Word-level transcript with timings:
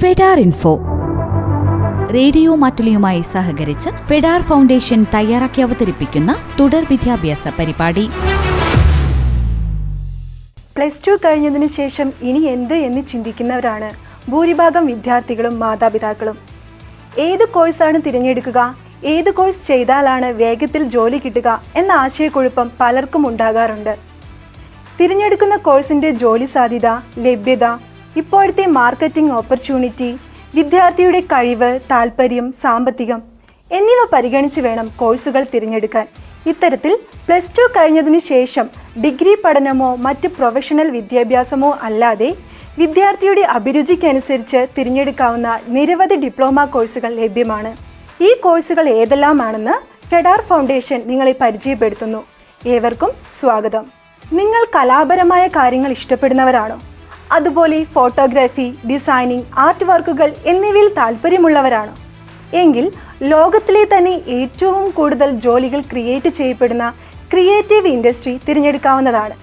ഫെഡാർ 0.00 0.38
info. 0.40 0.70
Radio 2.14 2.54
മാറ്റുലിയുമായി 2.54 3.20
സഹകരിച്ച് 3.20 3.90
ഫെഡാർ 3.90 4.40
foundation 4.40 5.06
തയ്യാറാക്കി 5.14 5.60
അവതരിപ്പിക്കുന്ന 5.62 6.36
തുടർ 6.60 6.86
വിദ്യാഭ്യാസ 6.90 7.48
പരിപാടി. 7.58 8.04
പ്ലസ് 10.76 11.00
ടു 11.06 11.12
കഴിഞ്ഞതിന് 11.24 11.66
ശേഷം 11.66 12.12
ഇനി 12.22 12.38
എന്ത് 12.38 12.74
എന്ന് 12.74 13.02
ചിന്തിക്കുന്നവരാണ് 13.06 13.90
ഭൂരിഭാഗം 14.30 14.86
വിദ്യാർത്ഥികളും 14.86 15.58
മാതാപിതാക്കളും. 15.60 16.38
ഏത് 17.18 17.48
കോഴ്സാണ് 17.48 18.00
തിരഞ്ഞെടുക്കുക? 18.06 18.76
ഏത് 19.04 19.30
കോഴ്സ് 19.30 19.66
ചെയ്താലാണ് 19.66 20.26
വേഗത്തിൽ 20.32 20.84
ജോലി 20.84 21.18
കിട്ടുക 21.24 21.62
എന്ന 21.76 21.92
ആശയക്കുഴപ്പം 21.92 22.70
പലർക്കും 22.80 23.28
ഉണ്ടാകാറുണ്ട്. 23.28 23.96
തിരഞ്ഞെടുക്കുന്ന 25.00 25.56
കോഴ്സിന്റെ 25.56 26.10
ജോലി 26.10 26.44
സാധ്യത 26.44 26.88
ലഭ്യത 27.18 27.64
ഇപ്പോഴത്തെ 28.16 28.66
മാർക്കറ്റിംഗ് 28.66 29.32
ഓപ്പർച്യൂണിറ്റി 29.32 30.18
വിദ്യാർത്ഥിയുടെ 30.54 31.20
കഴിവ് 31.20 31.80
താല്പര്യം 31.90 32.52
സാമ്പത്തികം 32.62 33.22
എന്നിവ 33.72 34.08
പരിഗണിച്ച് 34.12 34.60
വേണം 34.60 34.90
കോഴ്സുകൾ 34.96 35.46
തിരഞ്ഞെടുക്കാൻ. 35.54 36.06
ഇത്തരത്തിൽ 36.46 36.98
പ്ലസ് 37.28 37.50
ടു 37.58 37.62
കഴിഞ്ഞതിന് 37.76 38.18
ശേഷം 38.18 38.70
ഡിഗ്രി 39.04 39.36
പഠനമോ 39.44 39.96
മറ്റ് 39.96 40.28
പ്രൊഫഷണൽ 40.28 40.90
വിദ്യാഭ്യാസമോ 40.90 41.78
അല്ലാതെ 41.82 42.36
വിദ്യാർത്ഥിയുടെ 42.78 43.40
അഭിരുചിക്കനുസരിച്ച് 43.40 44.66
തിരഞ്ഞെടുക്കാവുന്ന 44.78 45.60
നിരവധി 45.68 46.14
ഡിപ്ലോമ 46.14 46.64
കോഴ്സുകൾ 46.64 47.14
ലഭ്യമാണ്. 47.14 47.76
ഈ 48.22 48.34
കോഴ്സുകൾ 48.34 48.88
ഏതെല്ലാമാണെന്ന് 48.88 50.06
ഫെഡാർ 50.08 50.40
ഫൗണ്ടേഷൻ 50.40 51.02
നിങ്ങളെ 51.06 51.34
പരിചയപ്പെടുത്തുന്നു. 51.40 52.24
ഏവർക്കും 52.66 53.10
സ്വാഗതം. 53.40 53.86
നിങ്ങൾ 54.32 54.64
കലാപരമായ 54.74 55.46
കാര്യങ്ങൾ 55.46 55.90
ഇഷ്ടപ്പെടുന്നവരാണോ? 55.90 56.80
അതുപോലെ 57.32 57.84
ഫോട്ടോഗ്രാഫി 57.84 58.74
ഡിസൈനിങ് 58.90 59.42
ആർട്ട് 59.58 59.84
വർക്കുകൾ 59.84 60.34
എന്നിവയിൽ 60.46 60.94
താല്പര്യമുള്ളവരാണ്. 60.94 61.96
എങ്കിൽ 62.56 62.92
ലോകത്തിലെ 63.22 63.84
തന്നെ 63.84 64.22
ഏറ്റവും 64.28 64.90
കൂടുതൽ 64.90 65.30
ജോലികൾ 65.30 65.80
ക്രിയേറ്റ് 65.80 66.28
ചെയ്യപ്പെടുന്ന 66.28 66.94
ക്രിയേറ്റീവ് 67.32 67.86
ഇൻഡസ്ട്രി 67.86 68.40
തിരഞ്ഞെടുക്കാവുന്നതാണ്. 68.48 69.34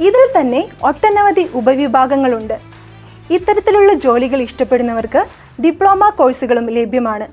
ഇതിൽ 0.00 0.40
തന്നെ 0.40 0.68
ഒട്ടനവധി 0.82 1.50
ഉപവിഭാഗങ്ങളുണ്ട്. 1.54 2.58
ഇത്തരത്തിലുള്ള 3.30 3.92
ജോലികൾ 3.92 4.40
ഇഷ്ടപ്പെടുന്നവർക്ക് 4.42 5.24
ഡിപ്ലോമ 5.62 6.08
കോഴ്സുകളും 6.08 6.70
ലഭ്യമാണ്. 6.70 7.26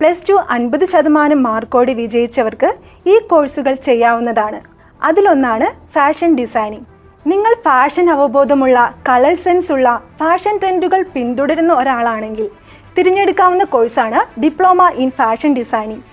പ്ലസ് 0.00 0.28
ടു 0.28 0.32
അൻപത് 0.50 0.84
ശതമാനം 0.84 1.42
മാർക്കോടെ 1.42 1.94
വിജയിച്ചവർക്ക് 1.94 2.74
ഈ 3.06 3.18
കോഴ്സുകൾ 3.18 3.74
ചെയ്യാവുന്നതാണ്. 3.74 4.60
അതിലൊന്നാണ് 5.02 5.92
ഫാഷൻ 5.94 6.36
ഡിസൈനിങ്. 6.36 6.95
നിങ്ങൾ 7.30 7.52
ഫാഷൻ 7.66 8.06
അവബോധമുള്ള 8.14 8.78
കളർ 9.06 9.34
സെൻസ് 9.44 9.70
ഉള്ള 9.74 9.88
ഫാഷൻ 10.20 10.54
ട്രെൻഡുകൾ 10.62 11.00
പിന്തുടരുന്ന 11.14 11.72
ഒരാളാണെങ്കിൽ 11.80 12.46
തിരഞ്ഞെടുക്കാവുന്ന 12.96 13.64
കോഴ്സാണ് 13.72 14.20
diploma 14.42 14.82
in 15.04 15.10
fashion 15.20 15.50
designing 15.58 16.04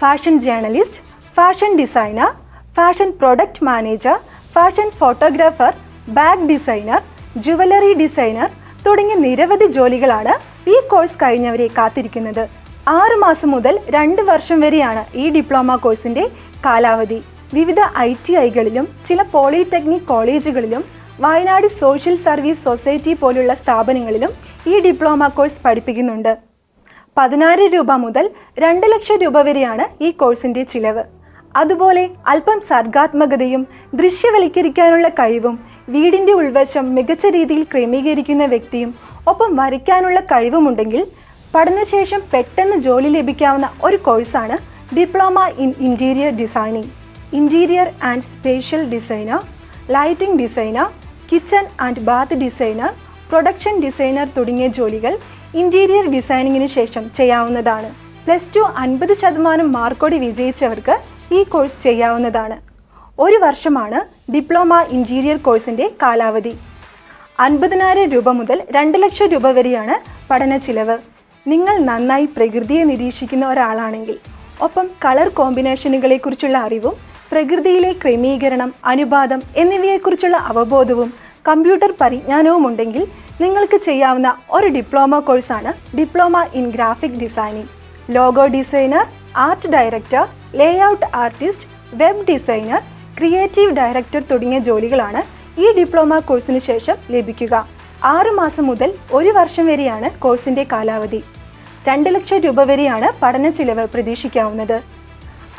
fashion 0.00 0.34
journalist 0.46 1.02
fashion 1.36 1.70
designer 1.80 2.30
fashion 2.76 3.08
product 3.20 3.64
manager 3.70 4.16
fashion 4.54 4.88
photographer 5.00 5.72
bag 6.18 6.48
designer 6.52 7.00
jewellery 7.46 7.92
designer 8.02 8.50
തുടങ്ങിയ 8.86 9.16
നിരവധി 9.26 9.68
ജോലികളാണ് 9.76 10.34
ഈ 10.74 10.76
കോഴ്സ് 10.90 11.18
കഴിഞ്ഞവരെ 11.22 11.66
കാത്തിരിക്കുന്നത്. 11.78 12.44
ആറ് 13.00 13.16
മാസം 13.24 13.50
മുതൽ 13.54 13.74
രണ്ട് 13.96 14.22
വർഷം 14.30 14.60
വരെയാണ് 14.64 15.02
ഈ 15.22 15.24
ഡിപ്ലോമ 15.34 15.76
കോഴ്സിന്റെ 15.84 16.24
കാലാവധി. 16.66 17.18
വിവിധ 17.56 17.80
ഐ 17.98 18.10
ടി 18.24 18.32
ഐകളിലും 18.36 18.86
ചില 19.06 19.22
പോളിടെക്നിക് 19.22 20.08
കോളേജുകളിലും 20.08 20.82
വയനാട് 21.20 21.66
സോഷ്യൽ 21.66 22.16
സർവീസ് 22.16 22.64
സൊസൈറ്റി 22.64 23.12
പോലുള്ള 23.14 23.52
സ്ഥാപനങ്ങളിലും 23.54 24.32
ഈ 24.66 24.80
ഡിപ്ലോമ 24.80 25.28
കോഴ്സ് 25.28 25.62
പഠിപ്പിക്കുന്നുണ്ട്. 25.64 26.32
പതിനായിരം 27.16 27.70
രൂപ 27.74 27.92
മുതൽ 27.92 28.24
രണ്ട് 28.64 28.86
ലക്ഷം 28.92 29.16
രൂപ 29.22 29.38
വരെയാണ് 29.48 29.84
ഈ 30.04 30.10
കോഴ്സിന്റെ 30.10 30.62
ചിലവ്. 30.62 31.04
അതുപോലെ 31.56 32.04
അല്പം 32.26 32.58
സർഗാത്മകതയും 32.70 33.62
ദൃശ്യവൽക്കരിക്കാനുള്ള 33.94 35.08
കഴിവും 35.08 35.54
വീടിന്റെ 35.88 36.32
ഉൾവശം 36.32 36.94
മികച്ച 36.94 37.26
രീതിയിൽ 37.36 37.62
ക്രമീകരിക്കുന്ന 37.72 38.44
വ്യക്തിയും 38.44 38.90
ഒപ്പം 39.26 39.50
വരയ്ക്കാനുള്ള 39.56 40.20
കഴിവുമുണ്ടെങ്കിൽ 40.32 41.02
പഠനശേഷം 41.54 42.20
പെട്ടെന്ന് 42.32 42.76
ജോലി 42.76 43.08
ലഭിക്കാവുന്ന 43.08 43.68
ഒരു 43.84 43.96
കോഴ്സാണ് 43.96 44.58
diploma 44.96 45.38
in 45.64 45.74
interior 45.80 46.32
designing. 46.42 46.97
Interior 47.32 47.88
and 48.02 48.22
spatial 48.22 48.90
designer 48.90 49.40
lighting 49.90 50.38
designer 50.42 50.86
kitchen 51.30 51.66
and 51.80 52.00
bath 52.00 52.34
designer 52.34 52.90
production 53.30 53.80
designer 53.80 54.28
തുടങ്ങിയ 54.36 54.66
ജോലികൾ 54.68 55.18
ഇന്റീരിയർ 55.54 56.06
ഡിസൈനിങ്ങിന് 56.06 56.66
ശേഷം 56.66 57.10
ചെയ്യാവുന്നതാണ്. 57.18 57.90
പ്ലസ് 58.24 58.48
ടു 58.56 58.60
അൻപത് 58.60 59.14
ശതമാനം 59.14 59.72
മാർക്കോടെ 59.72 60.18
വിജയിച്ചവർക്ക് 60.18 60.94
ഈ 61.32 61.42
കോഴ്സ് 61.42 61.82
ചെയ്യാവുന്നതാണ്. 61.82 62.56
ഒരു 63.18 63.36
വർഷമാണ് 63.36 64.00
ഡിപ്ലോമ 64.34 64.80
ഇന്റീരിയർ 64.80 65.36
കോഴ്സിന്റെ 65.36 65.90
കാലാവധി. 66.02 66.54
അൻപതിനായിരം 67.38 68.10
രൂപ 68.10 68.28
മുതൽ 68.28 68.62
രണ്ട് 68.76 68.98
ലക്ഷം 69.02 69.26
രൂപ 69.26 69.46
വരെയാണ് 69.46 69.94
പഠന 70.30 70.56
ചിലവ്. 70.56 70.98
നിങ്ങൾ 71.46 71.78
നന്നായി 71.78 72.24
പ്രകൃതിയെ 72.24 72.84
നിരീക്ഷിക്കുന്ന 72.84 73.48
ഒരാളാണെങ്കിൽ 73.48 74.18
ഒപ്പം 74.60 74.86
കളർ 75.04 75.28
കോമ്പിനേഷനുകളെക്കുറിച്ചുള്ള 75.28 76.58
അറിവും 76.58 76.94
പ്രകൃതിയിലെ 77.32 77.92
ക്രമീകരണം 77.92 78.74
അനുപാതം 78.84 79.42
എന്നിവയെക്കുറിച്ചുള്ള 79.56 80.36
അവബോധവും 80.36 81.14
കമ്പ്യൂട്ടർ 81.48 81.94
പരിജ്ഞാനവും 82.00 82.66
ഉണ്ടെങ്കിൽ 82.66 83.06
നിങ്ങൾക്ക് 83.40 83.76
ചെയ്യാവുന്ന 83.76 84.36
ഒരു 84.50 84.66
ഡിപ്ലോമ 84.66 85.18
കോഴ്സാണ് 85.18 85.96
diploma 85.96 86.46
in 86.54 86.70
graphic 86.70 87.18
designing. 87.22 87.68
Logo 88.10 88.46
designer 88.46 89.06
art 89.36 89.68
director 89.68 90.24
layout 90.54 91.06
artist 91.14 91.66
web 91.94 92.24
designer 92.32 92.80
creative 93.18 93.72
director 93.72 94.22
തുടങ്ങിയ 94.30 94.58
ജോലികളാണ് 94.58 95.22
ഈ 95.60 95.72
ഡിപ്ലോമ 95.72 96.18
കോഴ്സിന് 96.18 96.58
ശേഷം 96.58 96.96
ലഭിക്കുക. 97.10 97.54
ആറുമാസം 98.04 98.66
മുതൽ 98.66 98.92
ഒരു 99.12 99.28
വർഷം 99.28 99.66
വരെയാണ് 99.66 100.10
കോഴ്സിന്റെ 100.20 100.66
കാലാവധി. 100.72 101.24
രണ്ട് 101.88 102.14
ലക്ഷം 102.14 102.38
രൂപ 102.38 102.62
വരെയാണ് 102.62 103.08
പഠന 103.22 103.50
ചിലവ് 103.50 103.86
പ്രതീക്ഷിക്കാവുന്നത്. 103.94 104.78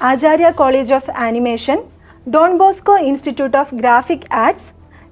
Acharya 0.08 0.50
college 0.60 0.94
of 0.98 1.12
animation 1.26 1.78
Don 2.34 2.52
Bosco 2.60 2.94
institute 3.08 3.58
of 3.62 3.76
graphic 3.80 4.28
arts 4.44 4.70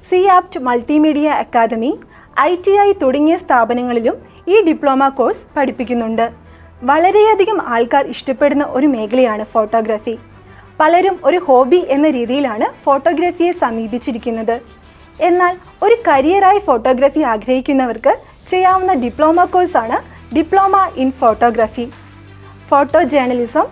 C 0.09 0.19
apt 0.35 0.59
multimedia 0.67 1.27
academy 1.43 1.89
I 2.39 2.51
T 2.65 2.73
I 2.83 2.89
തുടങ്ങിയ 3.01 3.35
സ്ഥാപനങ്ങളിലും 3.37 4.15
ഈ 4.53 4.57
ഡിപ്ലോമ 4.67 5.07
കോഴ്സ് 5.17 5.43
പഠിപ്പിക്കുന്നുണ്ട്. 5.55 6.25
വളരെയധികം 6.91 7.57
ആൾക്കാർ 7.75 8.05
ഇഷ്ടപ്പെടുന്ന 8.13 8.65
ഒരു 8.77 8.87
മേഖലയാണ് 8.93 9.45
ഫോട്ടോഗ്രാഫി. 9.53 10.15
പലരും 10.79 11.15
ഒരു 11.29 11.39
ഹോബി 11.47 11.81
എന്ന 11.95 12.07
രീതിയിലാണ് 12.17 12.67
ഫോട്ടോഗ്രാഫിയെ 12.85 13.51
സമീപിച്ചിരിക്കുന്നത്. 13.63 14.57
എന്നാൽ 15.29 15.53
ഒരു 15.85 15.97
കരിയറായി 16.07 16.61
ഫോട്ടോഗ്രാഫി 16.67 17.23
ആഗ്രഹിക്കുന്നവർക്ക് 17.33 18.13
ചെയ്യാവുന്ന 18.51 18.93
ഡിപ്ലോമ 19.03 19.45
കോഴ്സാണ് 19.55 19.97
diploma 20.35 20.75
in 21.03 21.11
photography. 21.23 21.85
Photo 22.69 23.01
journalism 23.15 23.67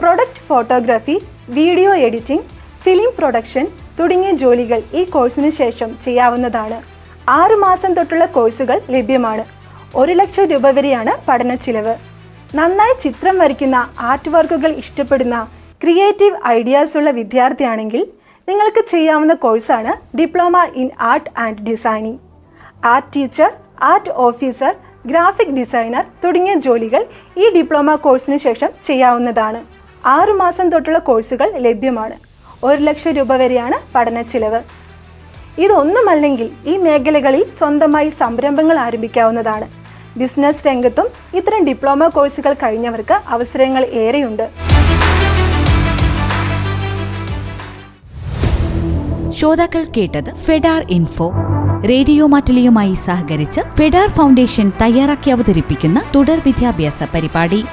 product 0.00 0.42
photography 0.48 1.14
video 1.56 1.90
editing 2.06 2.46
film 2.82 3.10
production 3.18 3.64
തുടങ്ങിയ 3.98 4.30
ജോലികൾ 4.42 4.80
ഈ 4.98 5.02
കോഴ്സിന് 5.14 5.50
ശേഷം 5.60 5.90
ചെയ്യാവുന്നതാണ്. 6.04 6.78
ആറു 7.38 7.56
മാസം 7.64 7.90
തൊട്ടുള്ള 7.96 8.26
കോഴ്സുകൾ 8.36 8.76
ലഭ്യമാണ്. 8.94 9.44
ഒരു 10.00 10.12
ലക്ഷം 10.20 10.44
രൂപ 10.52 10.66
വരെയാണ് 10.76 11.12
പഠന 11.26 11.54
ചിലവ്. 11.64 11.94
നന്നായി 12.58 12.94
ചിത്രം 13.04 13.36
വരയ്ക്കുന്ന 13.42 13.78
ആർട്ട് 14.10 14.30
വർക്കുകൾ 14.34 14.70
ഇഷ്ടപ്പെടുന്ന 14.82 15.36
ക്രിയേറ്റീവ് 15.82 16.38
ഐഡിയാസ് 16.58 16.96
ഉള്ള 17.00 17.10
വിദ്യാർത്ഥിയാണെങ്കിൽ 17.18 18.02
നിങ്ങൾക്ക് 18.48 18.82
ചെയ്യാവുന്ന 18.92 19.34
കോഴ്സാണ് 19.44 19.92
diploma 20.18 20.62
in 20.82 20.88
art 21.10 21.30
and 21.44 21.64
designing. 21.68 22.20
Art 22.92 23.10
teacher 23.16 23.50
art 23.90 24.14
officer 24.28 24.72
graphic 25.10 25.54
designer 25.58 26.04
തുടങ്ങിയ 26.24 26.54
ജോലികൾ 26.66 27.02
ഈ 27.42 27.46
ഡിപ്ലോമ 27.56 27.94
കോഴ്സിന് 28.06 28.38
ശേഷം 28.46 28.70
ചെയ്യാവുന്നതാണ്. 28.88 29.60
ആറു 30.06 30.32
മാസം 30.32 30.70
തൊട്ടുള്ള 30.70 30.98
കോഴ്സുകൾ 30.98 31.52
ലഭ്യമാണ്. 31.58 32.12
ഒരു 32.64 32.82
ലക്ഷം 32.82 33.10
രൂപ 33.10 33.32
വരെയാണ് 33.32 33.74
പഠന 33.94 34.22
ചിലവ്. 34.22 34.60
ഇതൊന്നുമല്ലെങ്കിൽ 35.58 36.50
ഈ 36.66 36.76
മേഖലകളിൽ 36.76 37.46
സ്വന്തമായി 37.58 38.10
സംരംഭങ്ങൾ 38.10 38.78
ആരംഭിക്കാവുന്നതാണ്. 38.78 39.68
ബിസിനസ് 40.16 40.66
രംഗത്തും 40.66 41.06
ഇത്തരം 41.34 41.66
ഡിപ്ലോമ 41.66 42.06
കോഴ്സുകൾ 42.06 42.52
കഴിഞ്ഞവർക്ക് 42.52 43.20
അവസരങ്ങൾ 43.28 43.84
ഏറെയുണ്ട്. 43.84 44.50
ശ്രോതാക്കൾ 49.30 49.84
കേട്ടത് 49.96 50.34
ഫെഡാർ 50.34 50.86
ഇൻഫോ. 50.90 51.32
റേഡിയോ 51.88 52.26
മാറ്റലിയുമായി 52.26 52.94
സഹകരിച്ച് 52.94 53.60
ഫെഡാർ 53.60 54.08
ഫൗണ്ടേഷൻ 54.08 54.72
തയ്യാറാക്കി 54.82 55.30
അവതരിപ്പിക്കുന്ന 55.30 56.02
തുടർ 56.14 56.40
വിദ്യാഭ്യാസ 56.46 57.02
പരിപാടി. 57.14 57.64